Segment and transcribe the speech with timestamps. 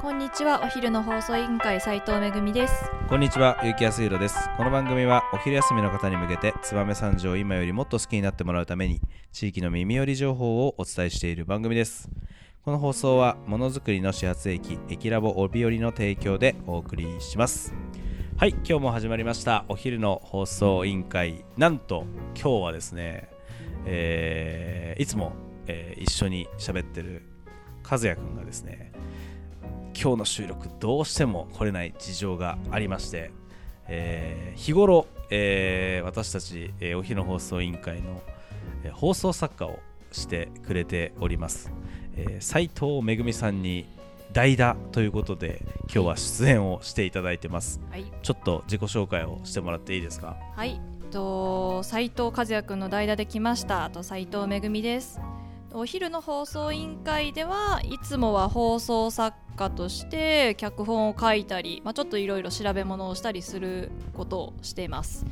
[0.00, 4.48] こんにちはお昼の放送委員会斉藤めぐみですこんにちは、ゆうきやすいろです。
[4.56, 12.08] この番組はお昼休みの方に向けて、燕三条を今よりもっと好きになってもらうために、地域の耳寄り情報をお伝えしている番組です。
[12.64, 17.74] この放送は、ものづくりの始発駅、駅ラボ帯寄りの提供でお送りします。
[18.38, 21.44] はい、今日も始まりました、お昼の放送委員会。
[21.58, 23.28] なんと、今日はですね、
[23.84, 25.32] えーいつも、
[25.66, 27.22] えー一緒に喋ってる
[27.84, 28.92] 和也くんがですね、
[30.02, 33.32] 今日の収録どうしても来れない事情がありまして、
[33.86, 38.22] えー日頃、えー私たち、えーお昼の放送委員会の、
[38.82, 39.78] えー放送作家を
[40.10, 41.70] してくれております、
[42.16, 43.86] えー斉藤めぐみさんに
[44.32, 45.60] 代打ということで
[45.92, 47.80] 今日は出演をしていただいてます。
[47.90, 48.04] はい。
[48.22, 50.36] ちょっと自己紹介をしてもらっていいですか？
[50.54, 50.80] はい。
[51.02, 55.20] えっと斉藤和也くんの代打で来ましたあと斉藤めぐみです
[55.72, 65.24] お昼の放送委員会ではいつもは放送作家として脚本を書いたり、まあ、ちょっといろいろ調べ物をしたりすることをしています。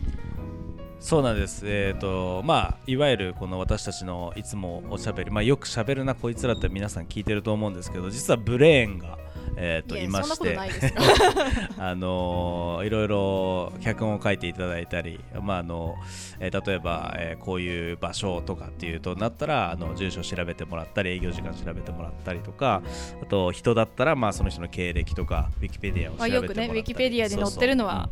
[1.00, 9.16] そうなんです、えーとまあ、いわゆるこの私たちのいつもおしゃべり、まあ、よくしゃべるなこいつらって皆さん聞いてると思うんですけど実はブレーンが、
[9.60, 10.56] えー、といやいまして。
[11.78, 15.96] あのーいろいろ脚本を書いていただいたり、まああの
[16.38, 22.82] えー例えば、えーこういう場所とかっていうとなったらあの住所を調べてもらったり営業時間調べてもらったりとか
[23.22, 26.60] あと人だったら、まあ、その人の経歴とかウィキペディアを調まあ、べてもらったり。
[26.60, 28.08] よくねウィキペディアで載ってるのは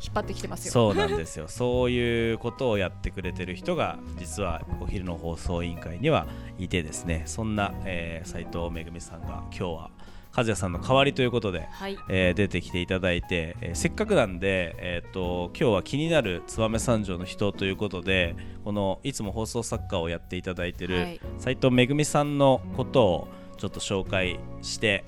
[0.00, 0.72] 引っ張ってきてますよ。
[0.72, 1.48] そうなんですよ。
[1.48, 6.26] そういうことをやってくれてる人が実はお昼の放送委員会には
[6.58, 9.90] いてですねそんな、えー、斉藤めぐみさんが今日は
[10.36, 11.98] 和也さんの代わりということで、はい。
[12.10, 21.20] えー出てきていただいて、えーせっかくなんで、えー、と今日は気になる燕三条の人ということでこのいつも放送作家をやっていただいてるはい。
[21.38, 25.04] 斉藤めぐみさんのことをちょっと紹介して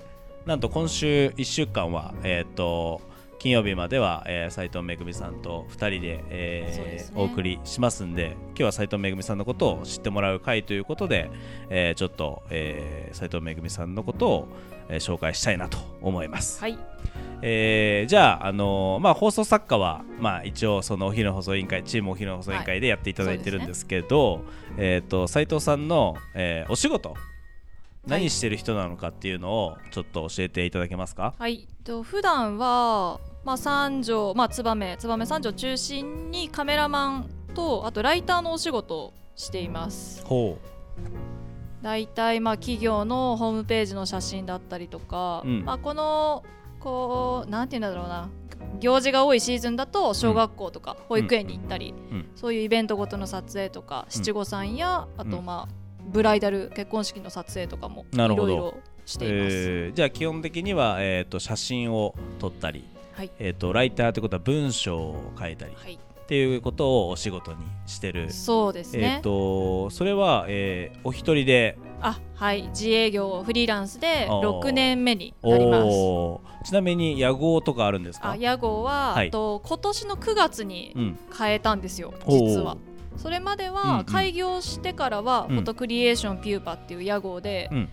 [0.46, 3.02] なんと今週1週間は、えー、と
[3.38, 7.20] 金曜日までは、えー、斉藤めぐみさんと2人で,、えーね。
[7.20, 11.30] お送りしますんで今日は斉藤めぐみさんのことを知ってもらう回ということで、
[11.68, 14.48] えーちょっと、えー、斉藤めぐみさんのことを、
[14.88, 16.60] えー紹介したいなと思います。
[16.60, 16.78] はい。
[17.42, 24.42] えーじゃあ、あのーまあ、放送作家は、まあ、一応そのお昼の放送委員会チームお昼の放送委員会でやっていただいてるんですけど、
[24.76, 27.14] えー、と斉藤さんの、えーお仕事
[28.06, 31.34] 何してる人なのかっていうのをちょっと教えていただけますか？
[31.38, 40.24] はい、と普段はまあ三条まあ燕燕三条中心にカメラマンとあとライターのお仕事をしています。
[40.24, 40.56] ほ
[41.82, 45.64] 大体まあ企業のホームページの写真だったりとか、うん。
[45.64, 46.44] まあこの
[46.80, 48.30] こうなんていうんだろうな。
[48.80, 52.28] 行事が多いシーズンだと小学校とか保育園に行ったり、うん。
[52.34, 54.12] そういうイベントごとの撮影とかうん。
[54.12, 55.44] 七五三や、あとうん。
[55.44, 55.74] まあ
[56.08, 58.74] ブライダル結婚式の撮影とかもいろいろ
[59.04, 59.56] しています。
[59.56, 63.30] えーじゃあ基本的には、えー、と写真を撮ったり、はい。
[63.38, 65.72] えー、とライターってことは文章を書いたり。
[65.74, 69.14] はい、っていうことをお仕事にしてる、そうですね。
[69.16, 71.78] えー、とそれは、えーお一人で。
[72.02, 72.64] あはい。
[72.68, 74.60] 自営業フリーランスであー。
[74.60, 76.68] 6年目になります。
[76.68, 78.32] ちなみに屋号とかあるんですか？
[78.32, 79.28] あ屋号は、はい。
[79.28, 81.18] あと今年の9月にうん。
[81.38, 82.46] 変えたんですよ、おー。
[82.50, 82.76] 実は。
[83.16, 84.04] それまでうんうはん。
[84.04, 85.56] 開業してからは、うん。
[85.56, 87.88] フォトクリエーションピューパっていう屋号でうん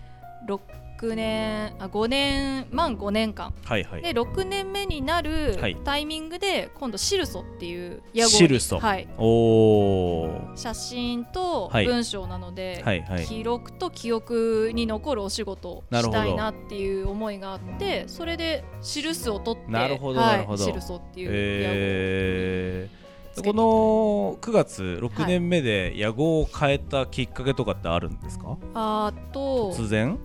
[0.96, 3.52] 6年あ5年満5年間。
[3.64, 4.02] はいはい。
[4.02, 5.76] で6年目になるはい。
[5.84, 8.78] タイミングで今度シルソっていう屋号にシルソ。
[8.78, 10.56] はい、おー。
[10.56, 11.86] 写真とはい。
[11.86, 13.26] 文章なので、はいはい。
[13.26, 20.64] 記録と記憶に残るお仕事をしたいなっていう思いがあってそれでシルスを取ってなるほどはいなるほど。
[20.64, 30.18] シルソっていうえー、つけてこの9月6年目で屋号を変えたきっかけとかってあるんですか、あと突然？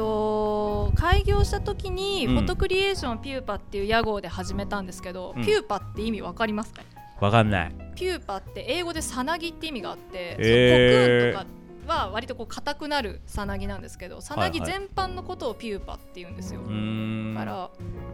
[0.00, 2.34] と開業した時にうん。
[2.36, 5.44] フォトクリエーションピューパっていう屋号で始めたんですけど、うん。
[5.44, 6.82] ピューパって意味わかりますか
[7.20, 7.72] わかんない。
[7.96, 11.34] ピューパって英語でさなぎって意味があって、へー。
[11.34, 17.34] コクーンとかは割とこう硬くなるさなぎなんですけどさなぎ全般のことをピューパって言うんですよ、うーん。
[17.34, 17.70] だから、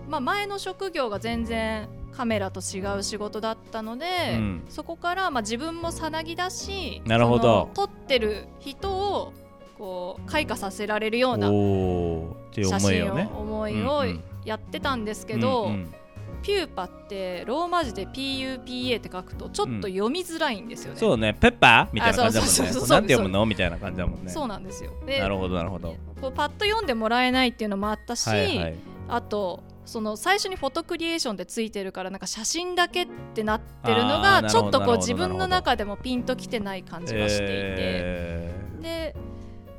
[0.09, 4.65] まあ、前の職業が全然カメラと違う仕事だったので、うん。
[4.69, 7.71] そこから、まあ、自分もさなぎだしなるほど。
[7.75, 9.33] 撮ってる人を
[9.79, 12.37] こう開花させられるような写真を
[12.79, 13.31] 思いをね。
[13.35, 15.95] 思いをうんうんやってたんですけど、うんうん
[16.43, 21.01] ピューパってローマ字で PUPA って書くとちょっと読みづらいんですよね。
[21.01, 21.35] そうね。
[21.35, 21.95] ペッパー？
[21.95, 22.89] みたいな感じだもんね。
[22.89, 23.47] なんて読むの？
[23.47, 24.31] みたいな感じだもんね。
[24.31, 24.93] そうなんですよ。
[25.05, 25.97] でなるほどなるほど。
[26.21, 28.75] こうパッと読んでもらえないっていうのもあったし、はいはい。
[29.09, 39.17] あとその最初にフォトクリエーションでついてるからなんか写真だけってなってるのがちょっとこう自分の中でもピンときてない感じがしていて、えで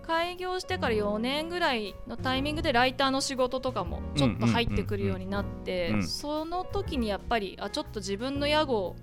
[0.08, 8.96] 開業してから4年ぐらいのタイミングでライターの仕事とかもちょっと入ってくるようになって、その時にやっぱりあちょっと自分の屋号を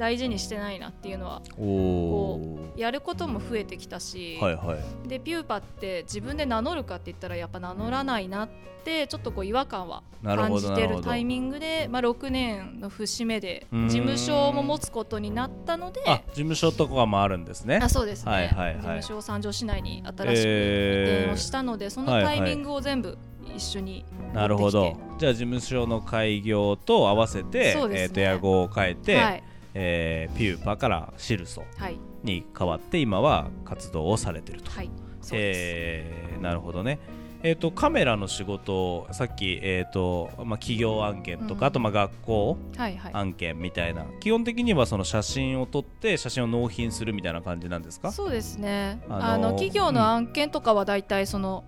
[0.00, 5.08] 大事にしてないなっていうのはおおやることも増えてきたし、はいはい。
[5.08, 8.48] でピューパって自分で名乗るかって言ったらやっぱ名乗らないなっ
[8.82, 17.78] てちょっとこう違和感は感じてるタイミングで、まあ、6年の節目で事務所も持つことになったのであ事務所とかもあるんですね。
[17.82, 18.74] あそうですね、はいはいはい。
[18.76, 23.18] 事務所を三条市内に新しく移えー転をしたので、そのタイミングを全部
[23.54, 24.96] 一緒になるほど。
[25.18, 28.02] じゃあ事務所の開業と合わせて、そうですね。
[28.04, 29.42] えー、と屋号を変えて、はい
[29.74, 31.98] えーピューパからシルソはい。
[32.22, 34.90] に変わって今は活動をされてると、はい。
[35.32, 36.98] えーなるほどね。
[37.42, 41.64] えー、とカメラの仕事さっき、えーとまあ、企業案件とか、うん。
[41.64, 43.14] あとまあ学校はいはい。
[43.14, 44.04] 案件みたいな。
[44.20, 48.12] 基本的にはその写真を撮って写真を納品するみたいな感じなんですか？
[48.12, 51.64] そうですね、あのーあの企業の案件とかは大体その、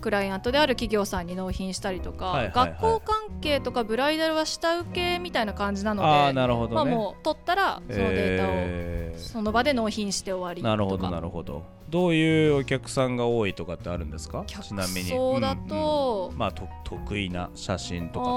[0.00, 2.70] クライアントである企業さんに納品したりとか、はいはいはい。
[2.70, 9.20] 学校関係とかブライダルは下請けみたいな感じなのでああなるほどね、まあ、もう取ったらそのデータをえー。
[9.20, 10.64] その場で納品して終わりと。
[10.64, 11.62] かなるほどなるほど。
[11.88, 14.44] どういうお客さんが多いとかってあるんですか？
[14.46, 15.08] 客ちなみに。
[15.08, 15.66] 層だうんうん。
[15.68, 18.30] と、まあと得意な写真とかあ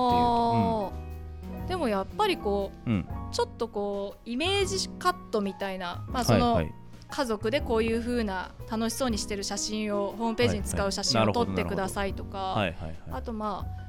[1.65, 1.67] ー。
[1.67, 6.73] でもやっぱりこっていうと、うちょっとこうイメージカットみたいな、まあ、うん、そのはいはい
[7.11, 12.73] 家族でこういう風な楽しそうにしてる写真をホームページに使う写真を撮ってくださいとか、
[13.11, 13.81] あとまあ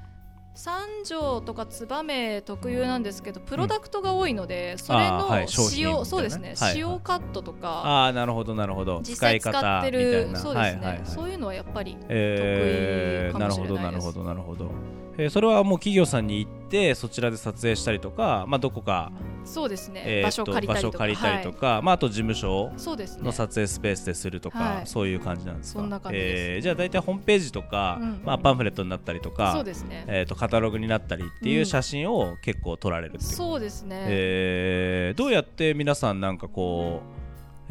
[0.54, 9.00] 三条とか燕特有なんですけどプロダクトが多いので、それの使用、そうですね、使用カットとかああなるほどなるほど。
[9.02, 14.14] 実際使ってるそうですね、そういうのはやっぱりえー、得意かなるほもしれないです。
[14.14, 14.70] どなるほどなるほど、
[15.16, 19.12] えーそれはもう企業さんに行ってそちらで撮影したりとか、まあ、どこか、
[19.44, 20.92] そうですね、えー場所借りたりとか。
[20.92, 23.24] 場所借りたりとはか、まあ、あと事務所いそうですね。
[23.24, 24.86] の撮影スペースでするとか、はい。
[24.86, 25.80] そういう感じなんですか？
[25.80, 28.22] そえーじゃあ大体ホームページとか、うん。
[28.24, 31.66] まあ、パンフレットになったりとかそうですね、えー、とカタログになったりっていううん。
[31.66, 37.21] 写真を結構撮られるっていう、そうですね、えーどうやって皆さんなんかこう、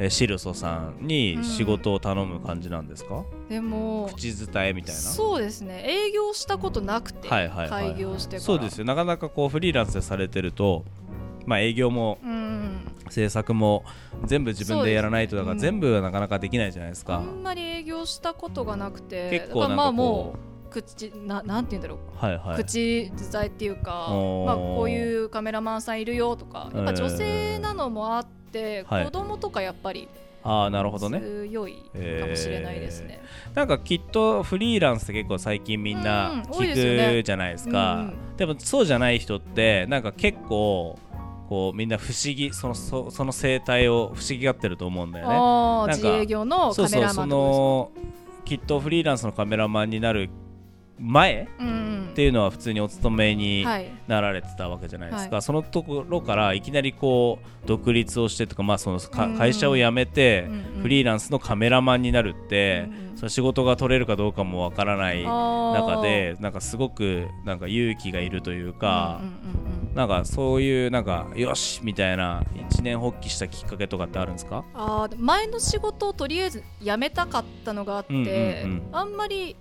[0.02, 5.02] えーシルソさんに仕事を頼む感じなんですか、でも口伝えみたいな？
[5.02, 5.84] そうですね。
[5.86, 7.92] 営業したことなくて、はいはいはいはい。
[7.92, 8.42] 開業してから。
[8.42, 8.86] そうですよ。
[8.86, 10.86] なかなかこうフリーランスでされてると
[11.46, 12.88] まあ営業もうん。
[13.10, 13.84] 制作も
[14.24, 20.36] 全部自分でやらないとだから全部はなかなかできないじゃないですか、あんまり営業したことがなくて結構まあも
[20.68, 22.00] う口ななんて言うんだろう。
[22.18, 22.64] うはいはい。
[22.64, 28.41] 口伝えっていうか、まあ、こういうカメラマンさんいるよとかやっぱ女性なのもあって、
[28.88, 29.06] はい。
[29.06, 30.08] 子供とかやっぱり
[30.44, 31.20] ああなるほどね。
[31.20, 33.22] 強いかもしれないですね。
[33.54, 40.98] なんかきっとフリーランスって結構最近みんうんな聞くじゃないですか、うんでもそうじゃない人ってなんか結構
[41.48, 45.94] こうみんな不思議そのそその生態を不思議がってると思うんだよね。
[45.94, 47.92] 自なんか営業のカメそうそうその
[48.44, 50.30] きっとフリーランスのカメラマンになる
[51.02, 51.48] 前？
[52.12, 53.92] っていうのは普通にお勤めにはい。
[54.08, 60.50] なられてたわけじゃないですか、はそのところからいきなりこう独立をしてとか、まあ、その会社を辞めて
[60.82, 63.18] フリーランスのカメラマンになるって、うんうん。
[63.18, 69.22] その仕事が取れるかどうかもわからない中でなんかすごくなんか勇気がいるというか
[69.94, 74.66] なんかそういうなんかよしみたいな一年発起したきっかけとかってあるんですか？
[74.74, 79.56] あー前の仕事をとりあえず辞めたかったのがあって、あんまり、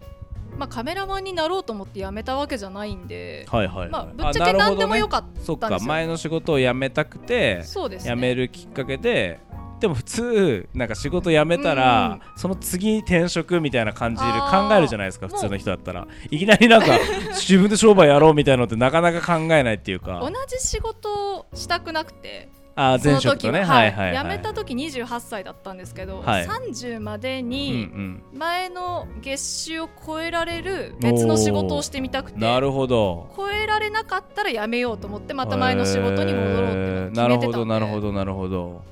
[0.56, 3.90] まあ、カメラマンになろうと思って辞めたわけじゃないんで、はいはい、はい。
[3.90, 5.44] まあ、ぶっちゃけ何でもよかったんですよ。
[5.46, 8.14] そっか前の仕事を辞めたくてそうですね。
[8.14, 9.40] 辞めるきっかけで
[9.80, 16.06] でも普通なんか仕事辞めたら、うんその次転職みたいな感じで考えるじゃないですか普通の人だったら。
[16.30, 16.98] いきなりなんか
[17.30, 20.20] 自分で商売やろうみたいなのってなかなか考えないっていうか。
[20.20, 23.60] 同じ仕事をしたくなくてあーその前職とね。
[23.60, 24.24] 時は、はいはいはい。
[24.24, 26.46] 辞めた時28歳だったんですけど、はい。
[26.46, 33.30] 30までにん前の月収を超えられる別の仕事をしてみたくてなるほど。
[33.36, 37.16] 超えられなかったら辞めようと思ってまた前の仕事に戻ろうって決めてたんで、えー。
[37.16, 38.82] なるほどなるほどなるほど。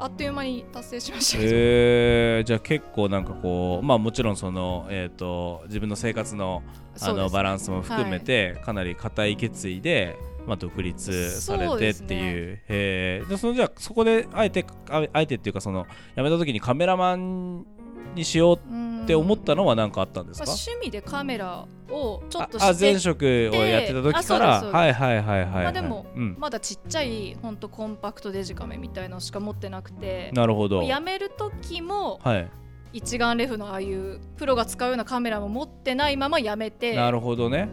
[0.00, 6.62] あっという間に達成しましたえー、じゃあ結構なんかこうまあもちろんそのえっ、と自分の生活の
[7.00, 10.16] あのバランスも含めて、かなり固い決意で、
[10.48, 12.60] まあ、独立されてっていう。
[12.68, 13.28] へー。
[13.28, 15.86] でそのじゃあそこであえてああえてっていうかその
[16.16, 17.66] 辞めた時にカメラマン
[18.14, 23.26] にしよううんって思ったのは何かあったんですまあか、趣味でカメラをちょっとあ前職を
[23.56, 24.62] やってた時から。
[24.62, 25.64] はいはいはいはい、はい。
[25.64, 30.82] まあでもうん、まだちっちゃいほんとコンパクトデジカメみたいのしか持ってなくてなるほど。
[30.82, 32.50] 辞める時もはい。
[32.92, 37.68] 一眼レフのああいうプロが使うようなカメラも持ってないまま辞めてなるほどね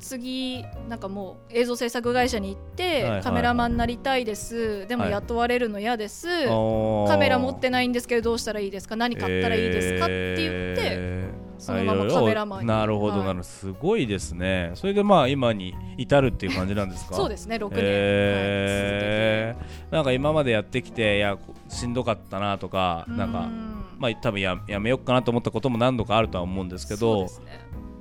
[0.00, 4.86] 次なんかもう映像制作会社に行って、はいはいカメラマンになりたいです。
[4.86, 5.12] でもはい。
[5.12, 8.96] 雇われるの嫌です、カカメラ持ってないんですけどどうしたらいいですか？
[8.96, 10.04] 何買ったらいいですか？
[10.06, 11.28] って言って、
[11.58, 13.20] そのままカメラマンになるほど、はい。
[13.20, 13.42] なるほど。
[13.42, 14.70] すごいですね。
[14.74, 17.14] それでまあ今に至るっていう感じなんですか？
[17.16, 19.92] そうですね6年、えー。
[19.92, 27.28] なんか今までやってきていやこしんどかったなとかはい、なんかうんまあ多分ややめようかなと思ったことも何度かあるとは思うんですけどね。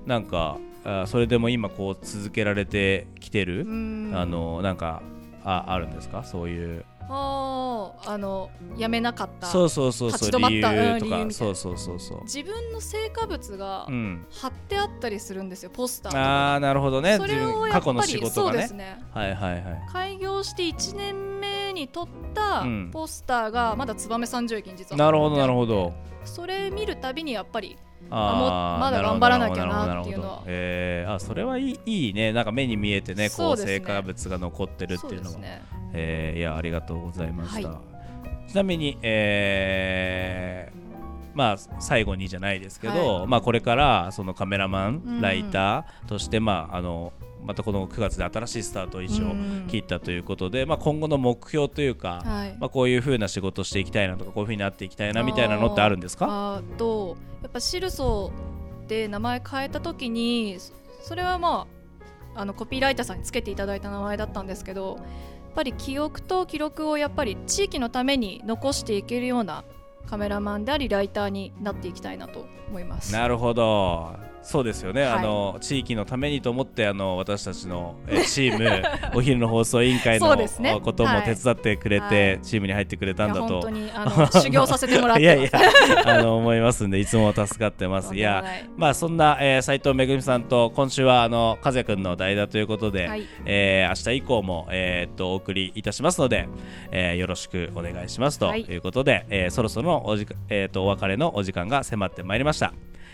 [0.05, 0.57] なんか
[0.89, 4.11] あそれでも今こう続けられてきてる、うん。
[4.15, 5.01] あのなんか
[5.43, 6.23] ああるんですか？
[6.23, 6.85] そういう。
[7.09, 9.47] あーあのやめなかった。
[9.47, 10.73] そうそうそうそう立ち止まった。
[10.73, 11.31] 理由とか。
[11.31, 12.23] そうそうそうそう。
[12.23, 17.17] 自分の成果物がうん貼ってあったりするんですよポスターああなるほどね。
[17.17, 18.99] そ自れをやっぱり分過去の仕事そうがねね。
[19.13, 19.63] はいはいはい。
[19.91, 22.89] 開業して1年目に撮ったうん。
[22.91, 25.93] ポスターがまだ燕三条駅に実はなるほどなるほほど。
[26.25, 27.77] それ見るたびにやっぱり
[28.09, 30.43] あまだ頑張らなきゃなっていうのは。
[30.45, 32.33] えーあそれはいいいいね。
[32.33, 35.61] なんか目に見えてねこそう成果物が残ってるっていうのはですね。
[35.93, 37.81] えーいやありがとうございました、は
[38.47, 40.77] ちなみに、えー
[41.33, 45.21] まあ最後にじゃないですけど、まあこれからそのカメラマン、うん。
[45.21, 47.13] ライターとしてまああの
[47.47, 56.27] またこの9月で新しいスタートを一応うん切ったということで、まあ今後の目標というか、はいまあこういう風な仕事をしていきたいなとかこういう風になっていきたいなみたいなのってあるんですか？
[56.29, 61.67] あーとやっぱシルソーで名前変えた時にそそれはま
[62.35, 65.05] ああのコピーライターさんにつけていただいた名前だったんですけどやっ
[65.55, 69.63] ぱり記憶と記録をやっぱり地域のために残していけるような
[70.05, 73.11] カメラマンでありライターになっていきたいなと思います。
[73.13, 74.15] なるほど
[74.47, 75.11] そうですよね、はい。
[75.19, 78.81] あの地域のためにと思ってあの私たちのえチーム
[79.13, 80.27] お昼の放送委員会の
[80.79, 81.23] こともはい。
[81.23, 82.39] 手伝ってくれて、はい。
[82.41, 83.41] チームに入ってくれたんだと。
[83.41, 85.25] いや本当にあの 修行させてもらってい。
[85.25, 85.49] やいや
[86.05, 88.15] あの思いますんでいつも助かってます。
[88.15, 88.19] い。
[88.19, 88.45] や
[88.77, 93.23] まあそんな、えー、斉藤めぐみさんと今週はあの和也くんの代打ということで、はい。
[93.45, 96.47] えー明日以降も、えーっとお送りいたしますので、
[96.91, 98.61] えーよろしくお願いしますとはい。
[98.61, 102.71] いうことで、えーそろそろのお時間、えーっとお別れのお時間が迫ってまいりました。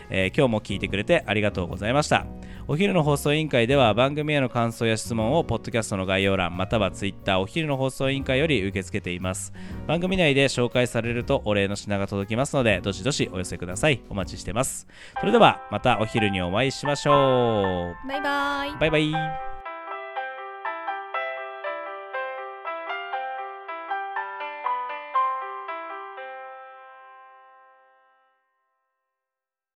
[0.09, 2.25] えー今日も聞いてくれてありがとうございました。
[2.67, 9.53] お昼の放送委員会では番組への感想や質問をポッドキャストの概要欄またはツイッターお昼の放送委員会より受け付けています。
[9.87, 14.01] 番組内で紹介されるとお礼の品が届きますのでどしどしお寄せください。
[14.09, 14.87] お待ちしてます。
[15.19, 18.69] それではまたお昼にお会いしましょバイバイ。
[18.69, 19.52] うバイバイ